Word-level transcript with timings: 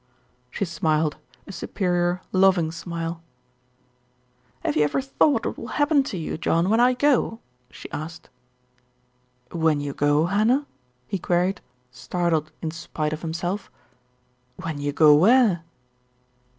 She 0.49 0.65
smiled, 0.65 1.17
a 1.45 1.51
superior, 1.51 2.21
loving 2.31 2.71
smile. 2.71 3.21
THE 4.65 4.71
VICAR 4.71 4.73
DECIDES 4.73 4.73
TO 4.73 4.73
ACT 4.73 4.73
61 4.73 4.73
"Have 4.73 4.75
you 4.77 4.83
ever 4.83 5.17
thought 5.39 5.45
what 5.45 5.57
will 5.59 5.67
happen 5.77 6.03
to 6.05 6.17
you, 6.17 6.37
John, 6.39 6.69
when 6.71 6.79
I 6.79 6.93
go?" 6.95 7.39
she 7.69 7.91
asked. 7.91 8.31
"When 9.51 9.79
you 9.79 9.93
go, 9.93 10.25
Hannah?" 10.25 10.65
he 11.05 11.19
queried, 11.19 11.61
startled 11.91 12.51
in 12.63 12.71
spite 12.71 13.13
of 13.13 13.21
himself. 13.21 13.69
"When 14.55 14.79
you 14.79 14.91
go 14.91 15.13
where?" 15.13 15.61